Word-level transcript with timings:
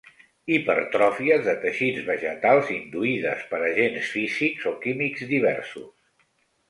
Hipertròfies 0.53 1.43
de 1.47 1.53
teixits 1.65 2.07
vegetals 2.07 2.73
induïdes 2.77 3.45
per 3.53 3.61
agents 3.67 4.09
físics 4.17 4.67
o 4.73 4.77
químics 4.87 5.29
diversos. 5.37 5.93